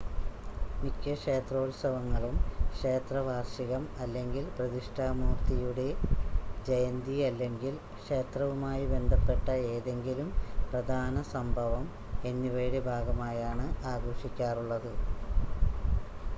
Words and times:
മിക്ക 0.81 1.11
ക്ഷേത്രോത്സവങ്ങളും 1.15 2.35
ക്ഷേത്രവാർഷികം 2.69 3.83
അല്ലെങ്കിൽ 3.99 4.45
പ്രതിഷ്ഠാ 4.55 5.07
മൂർത്തിയുടെ 5.19 5.85
ജയന്തി 6.65 7.17
അല്ലെങ്കിൽ 7.27 7.75
ക്ഷേത്രവുമായി 7.99 8.87
ബന്ധപ്പെട്ട 8.93 9.45
ഏതെങ്കിലും 9.69 10.31
പ്രധാന 10.67 11.15
സംഭവം 11.33 11.85
എന്നിവയുടെ 12.23 12.81
ഭാഗമായാണ് 12.89 13.67
ആഘോഷിക്കാറുള്ളത് 13.93 14.91